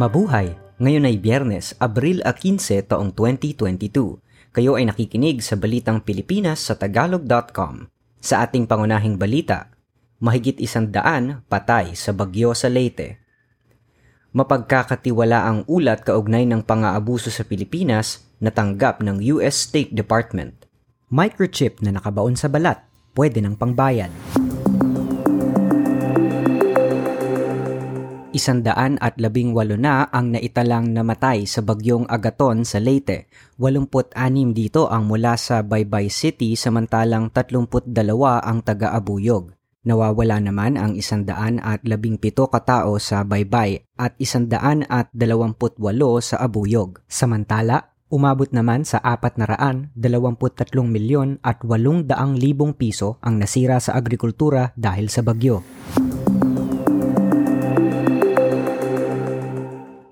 Mabuhay! 0.00 0.56
Ngayon 0.80 1.04
ay 1.04 1.20
Biyernes, 1.20 1.76
Abril 1.76 2.24
15 2.24 2.88
taong 2.88 3.12
2022. 3.12 4.16
Kayo 4.48 4.80
ay 4.80 4.88
nakikinig 4.88 5.44
sa 5.44 5.60
Balitang 5.60 6.00
Pilipinas 6.00 6.64
sa 6.64 6.72
Tagalog.com. 6.72 7.84
Sa 8.16 8.40
ating 8.40 8.64
pangunahing 8.64 9.20
balita, 9.20 9.68
mahigit 10.24 10.56
isang 10.56 10.88
daan 10.88 11.44
patay 11.52 11.92
sa 11.92 12.16
bagyo 12.16 12.56
sa 12.56 12.72
Leyte. 12.72 13.20
Mapagkakatiwala 14.32 15.44
ang 15.44 15.68
ulat 15.68 16.00
kaugnay 16.00 16.48
ng 16.48 16.64
pang-aabuso 16.64 17.28
sa 17.28 17.44
Pilipinas 17.44 18.24
na 18.40 18.48
tanggap 18.48 19.04
ng 19.04 19.20
US 19.36 19.68
State 19.68 19.92
Department. 19.92 20.64
Microchip 21.12 21.84
na 21.84 21.92
nakabaon 21.92 22.40
sa 22.40 22.48
balat, 22.48 22.80
pwede 23.12 23.44
ng 23.44 23.52
pangbayad. 23.52 24.39
Isandaan 28.30 28.94
at 29.02 29.18
labing 29.18 29.50
walo 29.50 29.74
na 29.74 30.06
ang 30.06 30.30
naitalang 30.30 30.94
namatay 30.94 31.50
sa 31.50 31.66
bagyong 31.66 32.06
Agaton 32.06 32.62
sa 32.62 32.78
Leyte. 32.78 33.26
86 33.58 34.14
dito 34.54 34.86
ang 34.86 35.10
mula 35.10 35.34
sa 35.34 35.66
Baybay 35.66 36.06
City 36.06 36.54
samantalang 36.54 37.34
32 37.34 37.90
ang 38.22 38.58
taga-abuyog. 38.62 39.50
Nawawala 39.82 40.38
naman 40.38 40.78
ang 40.78 40.94
isandaan 40.94 41.58
at 41.58 41.82
labing 41.82 42.22
pito 42.22 42.46
katao 42.46 43.02
sa 43.02 43.26
Baybay 43.26 43.82
at 43.98 44.14
isandaan 44.22 44.86
at 44.86 45.10
dalawamput 45.10 45.74
walo 45.82 46.22
sa 46.22 46.38
Abuyog. 46.38 47.02
Samantala, 47.10 47.98
umabot 48.14 48.46
naman 48.54 48.86
sa 48.86 49.02
apat 49.02 49.42
na 49.42 49.50
raan, 49.50 49.90
dalawamput 49.98 50.54
tatlong 50.54 50.86
milyon 50.86 51.42
at 51.42 51.66
walong 51.66 52.06
daang 52.06 52.38
libong 52.38 52.78
piso 52.78 53.18
ang 53.26 53.42
nasira 53.42 53.82
sa 53.82 53.98
agrikultura 53.98 54.70
dahil 54.78 55.10
sa 55.10 55.26
bagyo. 55.26 55.66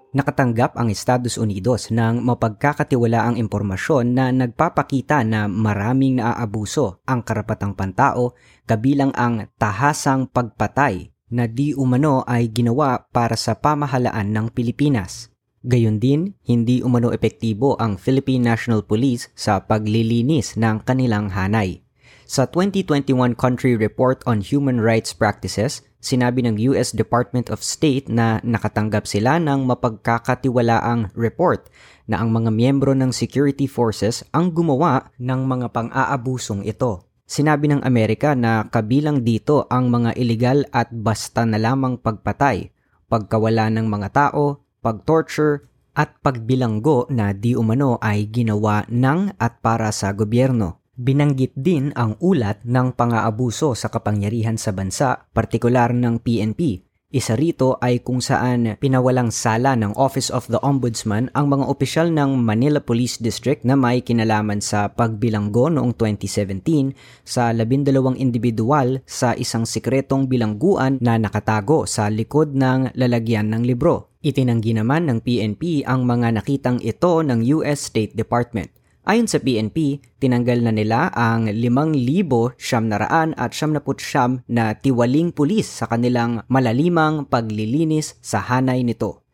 Nakatanggap 0.08 0.72
ang 0.80 0.88
Estados 0.88 1.36
Unidos 1.36 1.92
ng 1.92 2.24
mapagkakatiwalaang 2.24 3.36
impormasyon 3.36 4.16
na 4.16 4.32
nagpapakita 4.32 5.20
na 5.20 5.44
maraming 5.52 6.16
naaabuso 6.16 7.04
ang 7.04 7.20
karapatang 7.20 7.76
pantao 7.76 8.32
kabilang 8.64 9.12
ang 9.12 9.52
tahasang 9.60 10.32
pagpatay 10.32 11.12
na 11.28 11.44
di 11.44 11.76
umano 11.76 12.24
ay 12.24 12.48
ginawa 12.48 13.04
para 13.12 13.36
sa 13.36 13.52
pamahalaan 13.52 14.32
ng 14.32 14.48
Pilipinas. 14.48 15.28
Gayon 15.60 16.00
din, 16.00 16.32
hindi 16.48 16.80
umano 16.80 17.12
epektibo 17.12 17.76
ang 17.76 18.00
Philippine 18.00 18.40
National 18.40 18.80
Police 18.80 19.28
sa 19.36 19.60
paglilinis 19.60 20.56
ng 20.56 20.88
kanilang 20.88 21.28
hanay. 21.36 21.84
Sa 22.24 22.48
2021 22.48 23.36
Country 23.36 23.76
Report 23.76 24.24
on 24.24 24.40
Human 24.40 24.80
Rights 24.80 25.12
Practices, 25.12 25.84
sinabi 25.98 26.46
ng 26.46 26.56
US 26.72 26.94
Department 26.94 27.50
of 27.50 27.62
State 27.62 28.06
na 28.10 28.38
nakatanggap 28.46 29.04
sila 29.04 29.42
ng 29.42 29.66
mapagkakatiwalaang 29.66 31.14
report 31.18 31.70
na 32.08 32.22
ang 32.22 32.32
mga 32.32 32.50
miyembro 32.54 32.96
ng 32.96 33.12
security 33.12 33.68
forces 33.68 34.24
ang 34.32 34.54
gumawa 34.54 35.12
ng 35.20 35.40
mga 35.44 35.66
pang-aabusong 35.74 36.64
ito. 36.64 37.04
Sinabi 37.28 37.68
ng 37.68 37.84
Amerika 37.84 38.32
na 38.32 38.64
kabilang 38.72 39.20
dito 39.20 39.68
ang 39.68 39.92
mga 39.92 40.16
illegal 40.16 40.64
at 40.72 40.88
basta 40.88 41.44
na 41.44 41.60
lamang 41.60 42.00
pagpatay, 42.00 42.72
pagkawala 43.12 43.68
ng 43.68 43.84
mga 43.84 44.08
tao, 44.16 44.64
pagtorture, 44.80 45.68
at 45.98 46.14
pagbilanggo 46.22 47.10
na 47.10 47.34
di 47.34 47.58
umano 47.58 47.98
ay 47.98 48.30
ginawa 48.30 48.86
ng 48.86 49.34
at 49.36 49.58
para 49.58 49.90
sa 49.90 50.14
gobyerno. 50.14 50.78
Binanggit 50.98 51.54
din 51.54 51.94
ang 51.94 52.18
ulat 52.18 52.66
ng 52.66 52.90
pang-aabuso 52.98 53.78
sa 53.78 53.86
kapangyarihan 53.86 54.58
sa 54.58 54.74
bansa, 54.74 55.30
partikular 55.30 55.94
ng 55.94 56.18
PNP. 56.18 56.82
Isa 57.14 57.38
rito 57.38 57.78
ay 57.78 58.02
kung 58.02 58.18
saan 58.18 58.74
pinawalang 58.82 59.30
sala 59.30 59.78
ng 59.78 59.94
Office 59.94 60.26
of 60.26 60.50
the 60.50 60.58
Ombudsman 60.58 61.30
ang 61.38 61.54
mga 61.54 61.70
opisyal 61.70 62.10
ng 62.10 62.42
Manila 62.42 62.82
Police 62.82 63.22
District 63.22 63.62
na 63.62 63.78
may 63.78 64.02
kinalaman 64.02 64.58
sa 64.58 64.90
pagbilanggo 64.90 65.70
noong 65.70 65.94
2017 65.94 66.92
sa 67.22 67.54
labindalawang 67.54 68.18
individual 68.18 68.98
sa 69.06 69.38
isang 69.38 69.70
sikretong 69.70 70.26
bilangguan 70.26 70.98
na 70.98 71.14
nakatago 71.14 71.86
sa 71.86 72.10
likod 72.10 72.58
ng 72.58 72.98
lalagyan 72.98 73.54
ng 73.54 73.62
libro. 73.62 74.18
Itinanggi 74.18 74.74
naman 74.74 75.06
ng 75.06 75.22
PNP 75.22 75.86
ang 75.86 76.02
mga 76.10 76.42
nakitang 76.42 76.82
ito 76.82 77.22
ng 77.22 77.38
US 77.54 77.86
State 77.86 78.18
Department. 78.18 78.74
Ayon 79.08 79.24
sa 79.24 79.40
PNP, 79.40 80.04
tinanggal 80.20 80.60
na 80.60 80.68
nila 80.68 81.08
ang 81.16 81.48
5,000 81.48 82.60
siyam 82.60 82.92
na 82.92 83.00
raan 83.00 83.32
at 83.40 83.56
siyam 83.56 83.72
na 83.72 83.80
siyam 83.80 84.44
na 84.44 84.76
tiwaling 84.76 85.32
pulis 85.32 85.64
sa 85.64 85.88
kanilang 85.88 86.44
malalimang 86.52 87.24
paglilinis 87.24 88.20
sa 88.20 88.44
hanay 88.44 88.84
nito. 88.84 89.24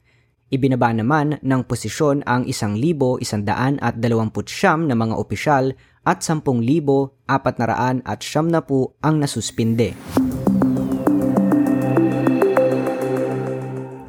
Ibinaba 0.54 0.94
naman 0.94 1.42
ng 1.42 1.62
posisyon 1.66 2.22
ang 2.22 2.46
1,100 2.46 3.82
at 3.82 3.98
29 3.98 4.86
na 4.86 4.94
mga 4.94 5.14
opisyal 5.18 5.74
at 6.06 6.22
10,000 6.22 6.46
apat 7.26 7.54
na 7.58 7.66
raan 7.66 7.98
at 8.06 8.22
siyam 8.22 8.46
na 8.46 8.62
po 8.62 8.94
ang 9.02 9.18
nasuspinde. 9.18 9.98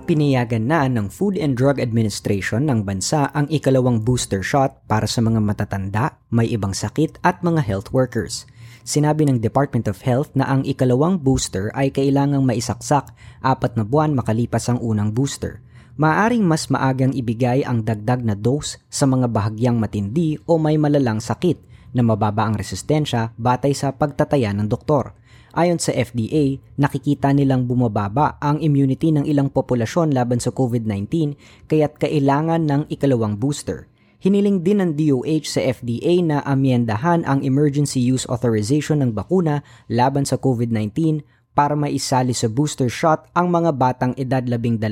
Piniyagan 0.06 0.70
na 0.70 0.86
ng 0.86 1.10
Food 1.10 1.34
and 1.42 1.58
Drug 1.58 1.82
Administration 1.82 2.70
ng 2.70 2.86
bansa 2.86 3.34
ang 3.34 3.50
ikalawang 3.50 4.06
booster 4.06 4.46
shot 4.46 4.86
para 4.86 5.10
sa 5.10 5.18
mga 5.18 5.42
matatanda, 5.42 6.22
may 6.30 6.46
ibang 6.46 6.78
sakit 6.78 7.18
at 7.26 7.42
mga 7.42 7.66
health 7.66 7.90
workers. 7.90 8.46
Sinabi 8.86 9.26
ng 9.26 9.42
Department 9.42 9.90
of 9.90 10.06
Health 10.06 10.30
na 10.38 10.46
ang 10.46 10.62
ikalawang 10.62 11.18
booster 11.18 11.74
ay 11.74 11.90
kailangang 11.90 12.46
maisaksak 12.46 13.18
apat 13.42 13.74
na 13.74 13.82
buwan 13.82 14.14
makalipas 14.14 14.70
ang 14.70 14.78
unang 14.78 15.10
booster. 15.10 15.58
Maaring 15.98 16.46
mas 16.46 16.70
maagang 16.70 17.10
ibigay 17.10 17.66
ang 17.66 17.82
dagdag 17.82 18.22
na 18.22 18.38
dose 18.38 18.78
sa 18.94 19.10
mga 19.10 19.26
bahagyang 19.26 19.82
matindi 19.82 20.38
o 20.46 20.62
may 20.62 20.78
malalang 20.78 21.18
sakit 21.18 21.58
na 21.98 22.06
mababa 22.06 22.46
ang 22.46 22.54
resistensya 22.54 23.34
batay 23.42 23.74
sa 23.74 23.90
pagtataya 23.90 24.54
ng 24.54 24.70
doktor. 24.70 25.18
Ayon 25.56 25.80
sa 25.80 25.96
FDA, 25.96 26.60
nakikita 26.76 27.32
nilang 27.32 27.64
bumababa 27.64 28.36
ang 28.44 28.60
immunity 28.60 29.16
ng 29.16 29.24
ilang 29.24 29.48
populasyon 29.48 30.12
laban 30.12 30.44
sa 30.44 30.52
COVID-19 30.52 31.40
kaya't 31.72 31.96
kailangan 31.96 32.68
ng 32.68 32.92
ikalawang 32.92 33.40
booster. 33.40 33.88
Hiniling 34.20 34.68
din 34.68 34.84
ng 34.84 34.92
DOH 35.00 35.56
sa 35.56 35.64
FDA 35.64 36.20
na 36.20 36.44
amyendahan 36.44 37.24
ang 37.24 37.40
emergency 37.40 38.04
use 38.04 38.28
authorization 38.28 39.00
ng 39.00 39.16
bakuna 39.16 39.64
laban 39.88 40.28
sa 40.28 40.36
COVID-19 40.36 41.24
para 41.56 41.72
maisali 41.72 42.36
sa 42.36 42.52
booster 42.52 42.92
shot 42.92 43.32
ang 43.32 43.48
mga 43.48 43.80
batang 43.80 44.12
edad 44.20 44.44
12 44.44 44.84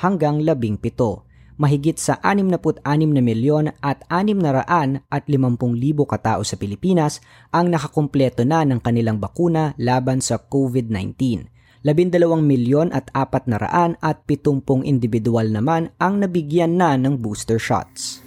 hanggang 0.00 0.40
17 0.40 1.29
mahigit 1.60 2.00
sa 2.00 2.16
66 2.24 2.80
na 3.12 3.20
milyon 3.20 3.76
at 3.84 4.00
600 4.08 4.64
at 5.12 5.24
50 5.28 5.60
libo 5.76 6.08
katao 6.08 6.40
sa 6.40 6.56
Pilipinas 6.56 7.20
ang 7.52 7.68
nakakumpleto 7.68 8.48
na 8.48 8.64
ng 8.64 8.80
kanilang 8.80 9.20
bakuna 9.20 9.76
laban 9.76 10.24
sa 10.24 10.40
COVID-19. 10.40 11.44
12 11.84 12.16
milyon 12.40 12.88
at 12.96 13.12
400 13.12 14.00
at 14.00 14.18
70 14.24 14.88
individual 14.88 15.44
naman 15.52 15.92
ang 16.00 16.24
nabigyan 16.24 16.80
na 16.80 16.96
ng 16.96 17.20
booster 17.20 17.60
shots. 17.60 18.24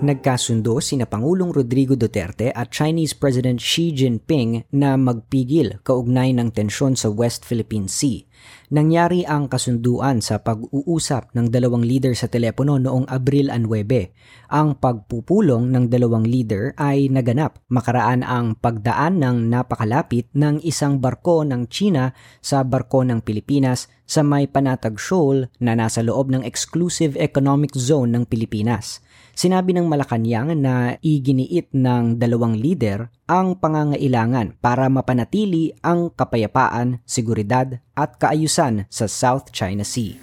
Nagkasundo 0.00 0.80
sina 0.80 1.04
Pangulong 1.04 1.52
Rodrigo 1.52 1.92
Duterte 1.92 2.48
at 2.56 2.72
Chinese 2.72 3.12
President 3.12 3.60
Xi 3.60 3.92
Jinping 3.92 4.64
na 4.72 4.96
magpigil 4.96 5.76
kaugnay 5.84 6.32
ng 6.32 6.56
tensyon 6.56 6.96
sa 6.96 7.12
West 7.12 7.44
Philippine 7.44 7.84
Sea. 7.84 8.24
Nangyari 8.72 9.28
ang 9.28 9.52
kasunduan 9.52 10.24
sa 10.24 10.40
pag-uusap 10.40 11.36
ng 11.36 11.52
dalawang 11.52 11.84
leader 11.84 12.16
sa 12.16 12.32
telepono 12.32 12.80
noong 12.80 13.12
Abril 13.12 13.52
9. 13.52 14.48
Ang 14.48 14.80
pagpupulong 14.80 15.68
ng 15.68 15.92
dalawang 15.92 16.24
leader 16.24 16.72
ay 16.80 17.12
naganap 17.12 17.60
makaraan 17.68 18.24
ang 18.24 18.56
pagdaan 18.56 19.20
ng 19.20 19.52
napakalapit 19.52 20.32
ng 20.32 20.64
isang 20.64 20.96
barko 20.96 21.44
ng 21.44 21.68
China 21.68 22.16
sa 22.40 22.64
barko 22.64 23.04
ng 23.04 23.20
Pilipinas 23.20 23.84
sa 24.08 24.24
may 24.24 24.48
Panatag 24.48 24.96
Shoal 24.96 25.52
na 25.60 25.76
nasa 25.76 26.00
loob 26.00 26.32
ng 26.32 26.40
exclusive 26.40 27.20
economic 27.20 27.76
zone 27.76 28.16
ng 28.16 28.24
Pilipinas. 28.24 29.04
Sinabi 29.40 29.72
ng 29.72 29.88
Malacanang 29.88 30.52
na 30.52 31.00
iginiit 31.00 31.72
ng 31.72 32.20
dalawang 32.20 32.60
leader 32.60 33.08
ang 33.24 33.56
pangangailangan 33.56 34.60
para 34.60 34.84
mapanatili 34.92 35.72
ang 35.80 36.12
kapayapaan, 36.12 37.00
seguridad 37.08 37.80
at 37.96 38.20
kaayusan 38.20 38.84
sa 38.92 39.08
South 39.08 39.48
China 39.48 39.80
Sea. 39.80 40.20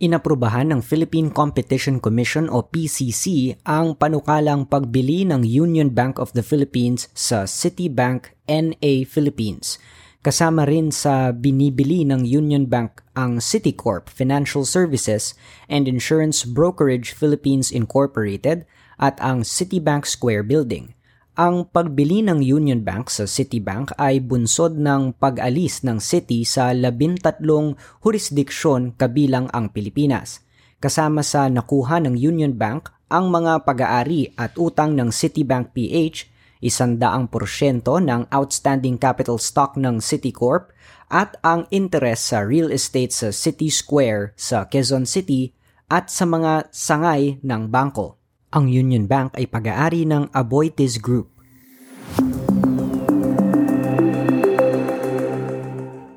Inaprubahan 0.00 0.72
ng 0.72 0.80
Philippine 0.80 1.28
Competition 1.28 2.00
Commission 2.00 2.48
o 2.48 2.64
PCC 2.64 3.52
ang 3.68 3.92
panukalang 3.92 4.64
pagbili 4.64 5.28
ng 5.28 5.44
Union 5.44 5.92
Bank 5.92 6.16
of 6.16 6.32
the 6.32 6.40
Philippines 6.40 7.12
sa 7.12 7.44
Citibank 7.44 8.32
NA 8.48 9.04
Philippines 9.04 9.76
Kasama 10.24 10.64
rin 10.64 10.88
sa 10.88 11.36
binibili 11.36 12.08
ng 12.08 12.24
Union 12.24 12.64
Bank 12.64 13.03
ang 13.14 13.42
Citicorp 13.42 14.10
Financial 14.10 14.66
Services 14.66 15.38
and 15.70 15.86
Insurance 15.86 16.42
Brokerage 16.46 17.14
Philippines 17.14 17.70
Incorporated 17.70 18.66
at 18.98 19.18
ang 19.22 19.42
Citibank 19.42 20.06
Square 20.06 20.46
Building. 20.46 20.94
Ang 21.34 21.66
pagbili 21.66 22.22
ng 22.22 22.38
Union 22.38 22.86
Bank 22.86 23.10
sa 23.10 23.26
Citibank 23.26 23.90
ay 23.98 24.22
bunsod 24.22 24.78
ng 24.78 25.18
pag-alis 25.18 25.82
ng 25.82 25.98
Citi 25.98 26.46
sa 26.46 26.70
labintatlong 26.70 27.74
jurisdiksyon 28.06 28.94
kabilang 28.94 29.50
ang 29.50 29.74
Pilipinas. 29.74 30.46
Kasama 30.78 31.26
sa 31.26 31.50
nakuha 31.50 31.98
ng 32.06 32.14
Union 32.14 32.54
Bank 32.54 32.94
ang 33.10 33.34
mga 33.34 33.66
pag-aari 33.66 34.30
at 34.38 34.54
utang 34.54 34.94
ng 34.94 35.10
Citibank 35.10 35.74
PH, 35.74 36.30
isandaang 36.64 37.28
porsyento 37.28 38.00
ng 38.00 38.32
outstanding 38.32 38.96
capital 38.96 39.36
stock 39.36 39.76
ng 39.76 40.00
Citicorp 40.00 40.72
at 41.12 41.36
ang 41.44 41.68
interest 41.68 42.32
sa 42.32 42.40
real 42.40 42.72
estate 42.72 43.12
sa 43.12 43.28
City 43.28 43.68
Square 43.68 44.32
sa 44.34 44.64
Quezon 44.64 45.04
City 45.04 45.52
at 45.92 46.08
sa 46.08 46.24
mga 46.24 46.72
sangay 46.72 47.38
ng 47.44 47.68
bangko. 47.68 48.16
Ang 48.56 48.72
Union 48.72 49.04
Bank 49.04 49.36
ay 49.36 49.44
pag-aari 49.44 50.08
ng 50.08 50.32
Aboitiz 50.32 50.96
Group. 50.96 51.28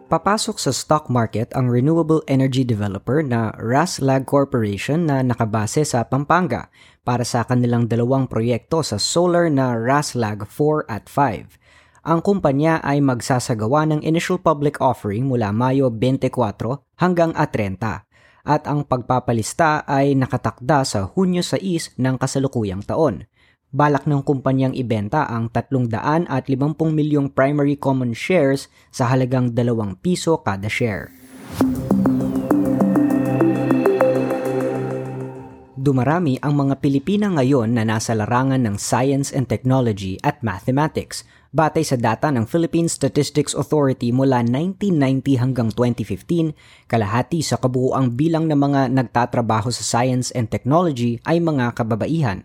Papasok 0.07 0.55
sa 0.55 0.71
stock 0.71 1.11
market 1.11 1.51
ang 1.51 1.67
renewable 1.67 2.23
energy 2.31 2.63
developer 2.63 3.19
na 3.19 3.51
Raslag 3.59 4.23
Corporation 4.23 5.03
na 5.03 5.19
nakabase 5.19 5.83
sa 5.83 6.07
Pampanga 6.07 6.71
para 7.03 7.27
sa 7.27 7.43
kanilang 7.43 7.91
dalawang 7.91 8.23
proyekto 8.23 8.79
sa 8.87 8.95
solar 9.03 9.51
na 9.51 9.75
Raslag 9.75 10.47
4 10.47 10.87
at 10.87 11.11
5. 11.11 12.07
Ang 12.07 12.23
kumpanya 12.23 12.79
ay 12.87 13.03
magsasagawa 13.03 13.83
ng 13.91 13.99
initial 14.07 14.39
public 14.39 14.79
offering 14.79 15.27
mula 15.27 15.51
Mayo 15.51 15.91
24 15.91 16.31
hanggang 17.03 17.35
a 17.35 17.43
30 17.43 18.07
at 18.47 18.63
ang 18.63 18.87
pagpapalista 18.87 19.83
ay 19.83 20.15
nakatakda 20.15 20.87
sa 20.87 21.03
Hunyo 21.03 21.43
6 21.43 21.99
ng 21.99 22.15
kasalukuyang 22.15 22.79
taon. 22.87 23.27
Balak 23.73 24.07
ng 24.07 24.23
kumpanyang 24.23 24.71
ibenta 24.71 25.27
ang 25.27 25.51
350 25.51 26.79
milyong 26.91 27.27
primary 27.35 27.75
common 27.75 28.15
shares 28.15 28.71
sa 28.91 29.11
halagang 29.11 29.51
2 29.51 29.99
piso 29.99 30.39
kada 30.39 30.71
share. 30.71 31.11
Dumarami 35.75 36.35
ang 36.43 36.51
mga 36.51 36.83
Pilipina 36.83 37.31
ngayon 37.31 37.75
na 37.75 37.87
nasa 37.87 38.11
larangan 38.11 38.59
ng 38.59 38.75
science 38.75 39.31
and 39.31 39.47
technology 39.47 40.19
at 40.23 40.39
mathematics– 40.43 41.23
Batay 41.57 41.81
sa 41.87 41.95
data 41.95 42.27
ng 42.27 42.43
Philippine 42.43 42.85
Statistics 42.85 43.55
Authority 43.55 44.11
mula 44.11 44.43
1990 44.43 45.41
hanggang 45.41 45.69
2015, 45.71 46.51
kalahati 46.91 47.39
sa 47.39 47.55
kabuuang 47.55 48.19
bilang 48.19 48.51
ng 48.51 48.59
mga 48.59 48.81
nagtatrabaho 48.91 49.71
sa 49.71 49.81
science 49.81 50.29
and 50.35 50.51
technology 50.51 51.23
ay 51.23 51.39
mga 51.39 51.71
kababaihan. 51.71 52.43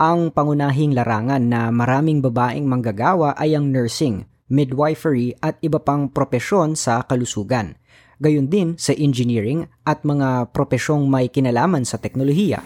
Ang 0.00 0.32
pangunahing 0.32 0.96
larangan 0.96 1.44
na 1.44 1.68
maraming 1.68 2.24
babaeng 2.24 2.64
manggagawa 2.64 3.36
ay 3.36 3.52
ang 3.52 3.68
nursing, 3.68 4.24
midwifery 4.48 5.36
at 5.44 5.60
iba 5.60 5.76
pang 5.76 6.08
propesyon 6.08 6.72
sa 6.72 7.04
kalusugan. 7.04 7.76
Gayon 8.16 8.48
din 8.48 8.80
sa 8.80 8.96
engineering 8.96 9.68
at 9.84 10.00
mga 10.00 10.56
propesyong 10.56 11.04
may 11.04 11.28
kinalaman 11.28 11.84
sa 11.84 12.00
teknolohiya. 12.00 12.64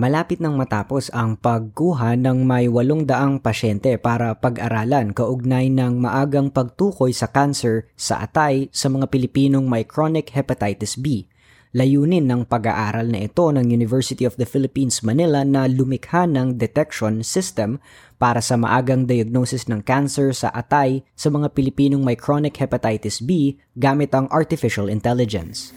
malapit 0.00 0.40
nang 0.40 0.56
matapos 0.56 1.12
ang 1.12 1.36
pagkuha 1.36 2.16
ng 2.16 2.48
may 2.48 2.72
walong 2.72 3.04
daang 3.04 3.36
pasyente 3.36 4.00
para 4.00 4.32
pag-aralan 4.32 5.12
kaugnay 5.12 5.68
ng 5.68 6.00
maagang 6.00 6.48
pagtukoy 6.48 7.12
sa 7.12 7.28
cancer 7.28 7.84
sa 8.00 8.24
atay 8.24 8.72
sa 8.72 8.88
mga 8.88 9.12
Pilipinong 9.12 9.68
may 9.68 9.84
chronic 9.84 10.32
hepatitis 10.32 10.96
B. 10.96 11.28
Layunin 11.70 12.26
ng 12.26 12.50
pag-aaral 12.50 13.06
na 13.14 13.30
ito 13.30 13.46
ng 13.46 13.62
University 13.62 14.26
of 14.26 14.34
the 14.34 14.48
Philippines 14.48 15.06
Manila 15.06 15.46
na 15.46 15.70
lumikha 15.70 16.26
ng 16.26 16.58
detection 16.58 17.22
system 17.22 17.78
para 18.18 18.42
sa 18.42 18.58
maagang 18.58 19.06
diagnosis 19.06 19.70
ng 19.70 19.86
cancer 19.86 20.34
sa 20.34 20.50
atay 20.50 21.06
sa 21.14 21.30
mga 21.30 21.54
Pilipinong 21.54 22.02
may 22.02 22.18
chronic 22.18 22.58
hepatitis 22.58 23.22
B 23.22 23.54
gamit 23.78 24.10
ang 24.18 24.26
artificial 24.34 24.90
intelligence. 24.90 25.70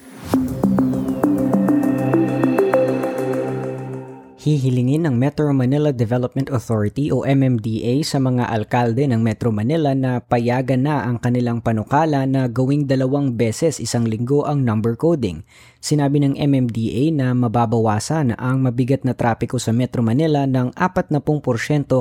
Hihilingin 4.44 5.08
ng 5.08 5.16
Metro 5.16 5.48
Manila 5.56 5.96
Development 5.96 6.52
Authority 6.52 7.16
o 7.16 7.24
MMDA 7.24 8.04
sa 8.04 8.20
mga 8.20 8.52
alkalde 8.52 9.08
ng 9.08 9.24
Metro 9.24 9.56
Manila 9.56 9.96
na 9.96 10.20
payagan 10.20 10.84
na 10.84 11.08
ang 11.08 11.16
kanilang 11.16 11.64
panukala 11.64 12.28
na 12.28 12.52
gawing 12.52 12.84
dalawang 12.84 13.40
beses 13.40 13.80
isang 13.80 14.04
linggo 14.04 14.44
ang 14.44 14.68
number 14.68 15.00
coding. 15.00 15.48
Sinabi 15.80 16.20
ng 16.20 16.36
MMDA 16.36 17.16
na 17.16 17.32
mababawasan 17.32 18.36
ang 18.36 18.68
mabigat 18.68 19.08
na 19.08 19.16
trapiko 19.16 19.56
sa 19.64 19.72
Metro 19.72 20.04
Manila 20.04 20.44
ng 20.44 20.76
40% 20.76 21.24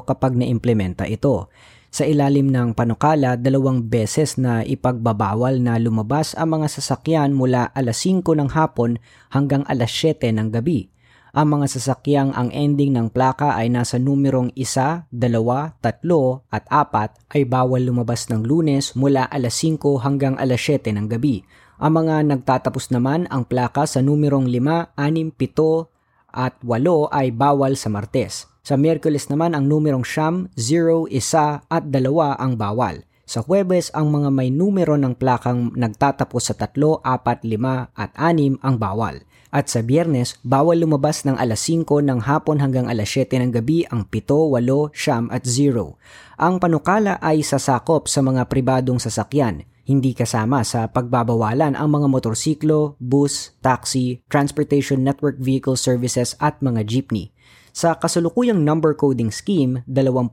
kapag 0.02 0.34
naimplementa 0.34 1.06
ito. 1.06 1.46
Sa 1.94 2.02
ilalim 2.02 2.50
ng 2.50 2.74
panukala, 2.74 3.38
dalawang 3.38 3.86
beses 3.86 4.34
na 4.34 4.66
ipagbabawal 4.66 5.62
na 5.62 5.78
lumabas 5.78 6.34
ang 6.34 6.58
mga 6.58 6.74
sasakyan 6.74 7.38
mula 7.38 7.70
alas 7.70 8.02
5 8.02 8.26
ng 8.26 8.50
hapon 8.50 8.98
hanggang 9.30 9.62
alas 9.70 9.94
7 9.94 10.34
ng 10.34 10.50
gabi. 10.50 10.90
Ang 11.32 11.56
mga 11.56 11.80
sasakyang 11.80 12.36
ang 12.36 12.52
ending 12.52 12.92
ng 12.92 13.08
plaka 13.08 13.56
ay 13.56 13.72
nasa 13.72 13.96
numerong 13.96 14.52
1, 14.52 15.08
2, 15.08 15.16
3 15.16 15.80
at 16.52 16.64
4 16.68 17.32
ay 17.32 17.48
bawal 17.48 17.88
lumabas 17.88 18.28
ng 18.28 18.44
lunes 18.44 18.92
mula 18.92 19.24
alas 19.32 19.56
5 19.64 19.80
hanggang 20.04 20.36
alas 20.36 20.60
7 20.60 20.92
ng 20.92 21.08
gabi. 21.08 21.40
Ang 21.80 22.04
mga 22.04 22.28
nagtatapos 22.28 22.92
naman 22.92 23.24
ang 23.32 23.48
plaka 23.48 23.88
sa 23.88 24.04
numerong 24.04 24.44
5, 24.44 24.92
6, 24.92 25.32
7 25.56 26.36
at 26.36 26.52
8 26.60 27.08
ay 27.16 27.32
bawal 27.32 27.80
sa 27.80 27.88
Martes. 27.88 28.44
Sa 28.60 28.76
Miyerkules 28.76 29.32
naman 29.32 29.56
ang 29.56 29.64
numerong 29.64 30.04
siyam, 30.04 30.52
0, 30.60 31.08
1 31.08 31.16
at 31.72 31.84
2 31.88 32.12
ang 32.44 32.60
bawal. 32.60 33.08
Sa 33.24 33.40
Huwebes, 33.40 33.88
ang 33.96 34.12
mga 34.12 34.28
may 34.28 34.52
numero 34.52 35.00
ng 35.00 35.16
plakang 35.16 35.72
nagtatapos 35.80 36.52
sa 36.52 36.54
3, 36.60 37.00
4, 37.00 37.24
5 37.24 37.96
at 37.96 38.12
6 38.20 38.60
ang 38.60 38.76
bawal. 38.76 39.24
At 39.52 39.68
sa 39.68 39.84
biyernes, 39.84 40.40
bawal 40.40 40.80
lumabas 40.80 41.28
ng 41.28 41.36
alas 41.36 41.68
5 41.68 41.84
ng 41.84 42.24
hapon 42.24 42.64
hanggang 42.64 42.88
alas 42.88 43.12
7 43.12 43.36
ng 43.36 43.52
gabi 43.52 43.84
ang 43.92 44.08
7, 44.08 44.24
8, 44.48 44.96
siyam 44.96 45.28
at 45.28 45.44
0. 45.44 46.00
Ang 46.40 46.56
panukala 46.56 47.20
ay 47.20 47.44
sasakop 47.44 48.08
sa 48.08 48.24
mga 48.24 48.48
pribadong 48.48 48.96
sasakyan, 48.96 49.68
hindi 49.82 50.14
kasama 50.14 50.62
sa 50.62 50.88
pagbabawalan 50.88 51.74
ang 51.74 51.88
mga 51.90 52.06
motorsiklo, 52.08 52.96
bus, 53.02 53.52
taxi, 53.60 54.24
transportation 54.32 55.04
network 55.04 55.36
vehicle 55.36 55.76
services 55.76 56.38
at 56.40 56.62
mga 56.64 56.88
jeepney. 56.88 57.34
Sa 57.76 57.96
kasalukuyang 57.96 58.64
number 58.64 58.96
coding 58.96 59.28
scheme, 59.28 59.84
20% 59.84 60.32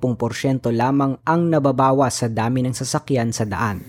lamang 0.72 1.20
ang 1.28 1.52
nababawas 1.52 2.24
sa 2.24 2.28
dami 2.32 2.64
ng 2.64 2.76
sasakyan 2.76 3.36
sa 3.36 3.44
daan. 3.44 3.84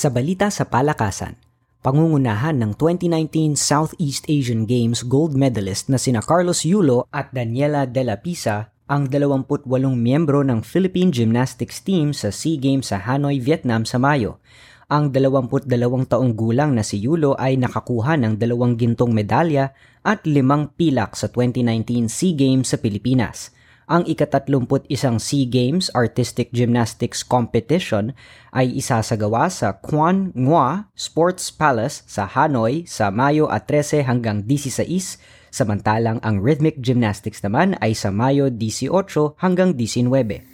Sa 0.00 0.08
balita 0.08 0.48
sa 0.48 0.64
palakasan, 0.64 1.36
pangungunahan 1.84 2.56
ng 2.56 2.72
2019 2.72 3.52
Southeast 3.52 4.24
Asian 4.32 4.64
Games 4.64 5.04
gold 5.04 5.36
medalist 5.36 5.92
na 5.92 6.00
sina 6.00 6.24
Carlos 6.24 6.64
Yulo 6.64 7.04
at 7.12 7.28
Daniela 7.36 7.84
De 7.84 8.00
La 8.00 8.16
Pisa 8.16 8.72
ang 8.88 9.12
28 9.12 9.68
miyembro 9.92 10.40
ng 10.40 10.64
Philippine 10.64 11.12
Gymnastics 11.12 11.84
Team 11.84 12.16
sa 12.16 12.32
SEA 12.32 12.56
Games 12.56 12.88
sa 12.88 12.96
Hanoi, 12.96 13.44
Vietnam 13.44 13.84
sa 13.84 14.00
Mayo. 14.00 14.40
Ang 14.88 15.12
22 15.12 15.68
taong 16.08 16.32
gulang 16.32 16.72
na 16.72 16.80
si 16.80 16.96
Yulo 16.96 17.36
ay 17.36 17.60
nakakuha 17.60 18.16
ng 18.24 18.40
dalawang 18.40 18.80
gintong 18.80 19.12
medalya 19.12 19.76
at 20.00 20.24
limang 20.24 20.72
pilak 20.80 21.12
sa 21.12 21.28
2019 21.28 22.08
SEA 22.08 22.32
Games 22.32 22.72
sa 22.72 22.80
Pilipinas 22.80 23.52
ang 23.90 24.06
ikatatlumput 24.06 24.86
isang 24.86 25.18
SEA 25.18 25.50
Games 25.50 25.90
Artistic 25.98 26.54
Gymnastics 26.54 27.26
Competition 27.26 28.14
ay 28.54 28.70
isasagawa 28.78 29.50
sa 29.50 29.74
Quan 29.82 30.30
Ngoa 30.38 30.94
Sports 30.94 31.50
Palace 31.50 32.06
sa 32.06 32.30
Hanoi 32.30 32.86
sa 32.86 33.10
Mayo 33.10 33.50
at 33.50 33.66
13 33.66 34.06
hanggang 34.06 34.46
16, 34.46 35.18
samantalang 35.50 36.22
ang 36.22 36.38
Rhythmic 36.38 36.78
Gymnastics 36.78 37.42
naman 37.42 37.74
ay 37.82 37.98
sa 37.98 38.14
Mayo 38.14 38.46
18 38.46 38.94
hanggang 39.42 39.74
19. 39.74 40.46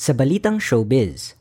Sa 0.00 0.10
balitang 0.16 0.56
showbiz, 0.56 1.36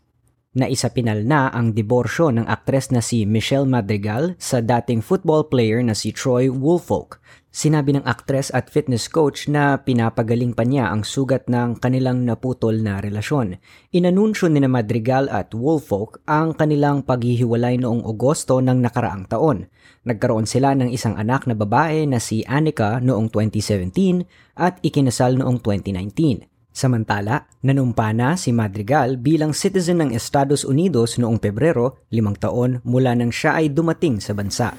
na 0.52 0.68
isapinal 0.68 1.24
na 1.24 1.48
ang 1.48 1.72
diborsyo 1.72 2.28
ng 2.36 2.44
aktres 2.44 2.92
na 2.92 3.00
si 3.00 3.24
Michelle 3.24 3.64
Madrigal 3.64 4.36
sa 4.36 4.60
dating 4.60 5.00
football 5.00 5.48
player 5.48 5.80
na 5.80 5.96
si 5.96 6.12
Troy 6.12 6.52
Woolfolk. 6.52 7.24
Sinabi 7.52 7.96
ng 7.96 8.08
aktres 8.08 8.48
at 8.56 8.72
fitness 8.72 9.12
coach 9.12 9.52
na 9.52 9.76
pinapagaling 9.80 10.56
pa 10.56 10.64
niya 10.64 10.88
ang 10.88 11.04
sugat 11.04 11.52
ng 11.52 11.80
kanilang 11.84 12.24
naputol 12.24 12.80
na 12.80 13.04
relasyon. 13.04 13.60
Inanunsyo 13.92 14.48
ni 14.48 14.64
na 14.64 14.72
Madrigal 14.72 15.28
at 15.28 15.52
Woolfolk 15.52 16.24
ang 16.28 16.56
kanilang 16.56 17.04
paghihiwalay 17.04 17.80
noong 17.80 18.08
Agosto 18.08 18.60
ng 18.64 18.80
nakaraang 18.80 19.28
taon. 19.28 19.68
Nagkaroon 20.08 20.48
sila 20.48 20.76
ng 20.80 20.92
isang 20.92 21.16
anak 21.20 21.48
na 21.48 21.56
babae 21.56 22.08
na 22.08 22.24
si 22.24 22.44
Annika 22.48 23.04
noong 23.04 23.32
2017 23.32 24.56
at 24.56 24.80
ikinasal 24.84 25.36
noong 25.36 25.60
2019. 25.60 26.52
Samantala, 26.72 27.52
nanumpa 27.68 28.16
na 28.16 28.40
si 28.40 28.56
Madrigal 28.56 29.20
bilang 29.20 29.52
citizen 29.52 30.00
ng 30.00 30.16
Estados 30.16 30.64
Unidos 30.64 31.20
noong 31.20 31.36
Pebrero, 31.36 32.00
limang 32.16 32.40
taon 32.40 32.80
mula 32.88 33.12
nang 33.12 33.28
siya 33.28 33.60
ay 33.60 33.76
dumating 33.76 34.24
sa 34.24 34.32
bansa. 34.32 34.72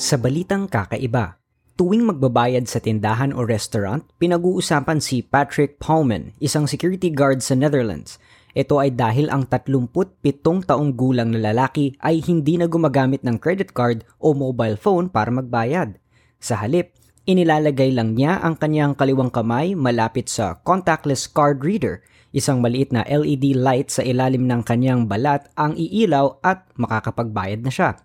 Sa 0.00 0.16
balitang 0.16 0.64
kakaiba, 0.64 1.36
tuwing 1.76 2.08
magbabayad 2.08 2.64
sa 2.64 2.80
tindahan 2.80 3.36
o 3.36 3.44
restaurant, 3.44 4.00
pinag-uusapan 4.16 5.04
si 5.04 5.20
Patrick 5.20 5.76
Palman, 5.76 6.32
isang 6.40 6.64
security 6.64 7.12
guard 7.12 7.44
sa 7.44 7.52
Netherlands. 7.52 8.16
Ito 8.56 8.80
ay 8.80 8.96
dahil 8.96 9.28
ang 9.28 9.44
37 9.44 10.24
taong 10.40 10.96
gulang 10.96 11.36
na 11.36 11.52
lalaki 11.52 12.00
ay 12.00 12.24
hindi 12.24 12.56
na 12.56 12.64
gumagamit 12.64 13.20
ng 13.26 13.36
credit 13.36 13.76
card 13.76 14.08
o 14.22 14.32
mobile 14.32 14.80
phone 14.80 15.12
para 15.12 15.28
magbayad. 15.28 16.00
Sa 16.38 16.62
halip, 16.62 16.94
Inilalagay 17.24 17.96
lang 17.96 18.12
niya 18.12 18.36
ang 18.44 18.52
kanyang 18.52 18.92
kaliwang 18.92 19.32
kamay 19.32 19.72
malapit 19.72 20.28
sa 20.28 20.60
contactless 20.60 21.24
card 21.24 21.64
reader, 21.64 22.04
isang 22.36 22.60
maliit 22.60 22.92
na 22.92 23.00
LED 23.08 23.56
light 23.56 23.88
sa 23.88 24.04
ilalim 24.04 24.44
ng 24.44 24.60
kanyang 24.60 25.08
balat 25.08 25.48
ang 25.56 25.72
iilaw 25.72 26.36
at 26.44 26.68
makakapagbayad 26.76 27.64
na 27.64 27.72
siya. 27.72 27.96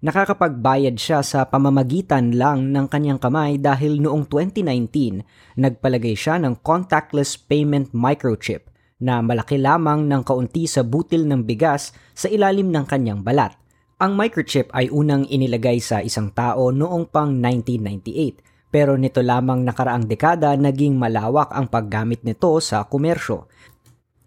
Nakakapagbayad 0.00 0.96
siya 0.96 1.20
sa 1.20 1.44
pamamagitan 1.52 2.32
lang 2.32 2.72
ng 2.72 2.88
kanyang 2.88 3.20
kamay 3.20 3.60
dahil 3.60 4.00
noong 4.00 4.24
2019, 4.24 5.20
nagpalagay 5.60 6.16
siya 6.16 6.40
ng 6.40 6.64
contactless 6.64 7.36
payment 7.36 7.92
microchip 7.92 8.72
na 9.04 9.20
malaki 9.20 9.60
lamang 9.60 10.08
ng 10.08 10.24
kaunti 10.24 10.64
sa 10.64 10.80
butil 10.80 11.28
ng 11.28 11.44
bigas 11.44 11.92
sa 12.16 12.32
ilalim 12.32 12.72
ng 12.72 12.88
kanyang 12.88 13.20
balat. 13.20 13.52
Ang 14.00 14.16
microchip 14.16 14.72
ay 14.72 14.88
unang 14.88 15.28
inilagay 15.28 15.76
sa 15.76 16.00
isang 16.00 16.32
tao 16.32 16.72
noong 16.72 17.12
pang 17.12 17.36
1998 17.36 18.51
pero 18.72 18.96
nito 18.96 19.20
lamang 19.20 19.68
nakaraang 19.68 20.08
dekada 20.08 20.56
naging 20.56 20.96
malawak 20.96 21.52
ang 21.52 21.68
paggamit 21.68 22.24
nito 22.24 22.56
sa 22.64 22.88
komersyo. 22.88 23.46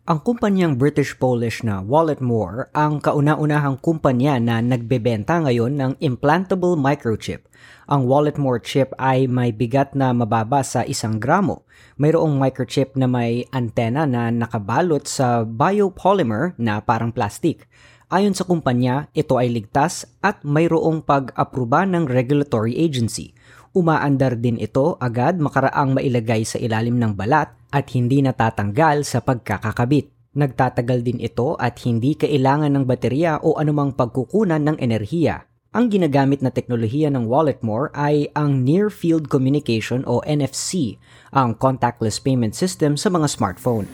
Ang 0.06 0.22
kumpanyang 0.22 0.78
British-Polish 0.78 1.66
na 1.66 1.82
Walletmore 1.82 2.70
ang 2.78 3.02
kauna-unahang 3.02 3.82
kumpanya 3.82 4.38
na 4.38 4.62
nagbebenta 4.62 5.42
ngayon 5.42 5.82
ng 5.82 5.92
implantable 5.98 6.78
microchip. 6.78 7.50
Ang 7.90 8.06
Walletmore 8.06 8.62
chip 8.62 8.94
ay 9.02 9.26
may 9.26 9.50
bigat 9.50 9.98
na 9.98 10.14
mababa 10.14 10.62
sa 10.62 10.86
isang 10.86 11.18
gramo. 11.18 11.66
Mayroong 11.98 12.38
microchip 12.38 12.94
na 12.94 13.10
may 13.10 13.50
antena 13.50 14.06
na 14.06 14.30
nakabalot 14.30 15.10
sa 15.10 15.42
biopolymer 15.42 16.54
na 16.62 16.86
parang 16.86 17.10
plastic. 17.10 17.66
Ayon 18.14 18.38
sa 18.38 18.46
kumpanya, 18.46 19.10
ito 19.18 19.42
ay 19.42 19.50
ligtas 19.50 20.06
at 20.22 20.46
mayroong 20.46 21.02
pag-aproba 21.02 21.90
ng 21.90 22.06
regulatory 22.06 22.78
agency. 22.78 23.34
Umaandar 23.76 24.40
din 24.40 24.56
ito 24.56 24.96
agad 25.04 25.36
makaraang 25.36 26.00
mailagay 26.00 26.48
sa 26.48 26.56
ilalim 26.56 26.96
ng 26.96 27.12
balat 27.12 27.52
at 27.76 27.92
hindi 27.92 28.24
natatanggal 28.24 29.04
sa 29.04 29.20
pagkakakabit. 29.20 30.16
Nagtatagal 30.32 31.04
din 31.04 31.20
ito 31.20 31.60
at 31.60 31.76
hindi 31.84 32.16
kailangan 32.16 32.72
ng 32.72 32.88
baterya 32.88 33.44
o 33.44 33.60
anumang 33.60 33.92
pagkukunan 33.92 34.64
ng 34.64 34.80
enerhiya. 34.80 35.44
Ang 35.76 35.92
ginagamit 35.92 36.40
na 36.40 36.56
teknolohiya 36.56 37.12
ng 37.12 37.28
Walletmore 37.28 37.92
ay 37.92 38.32
ang 38.32 38.64
Near 38.64 38.88
Field 38.88 39.28
Communication 39.28 40.08
o 40.08 40.24
NFC, 40.24 40.96
ang 41.36 41.60
contactless 41.60 42.24
payment 42.24 42.56
system 42.56 42.96
sa 42.96 43.12
mga 43.12 43.28
smartphone. 43.28 43.92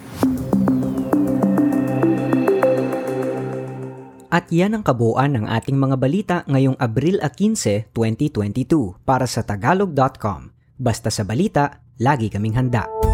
At 4.32 4.48
yan 4.48 4.80
ang 4.80 4.84
kabuuan 4.88 5.36
ng 5.36 5.46
ating 5.52 5.76
mga 5.76 5.96
balita 6.00 6.38
ngayong 6.48 6.80
Abril 6.80 7.20
15, 7.20 7.92
2022 7.92 9.04
para 9.04 9.28
sa 9.28 9.44
tagalog.com. 9.44 10.56
Basta 10.80 11.12
sa 11.12 11.28
balita, 11.28 11.84
lagi 12.00 12.32
kaming 12.32 12.56
handa. 12.56 13.11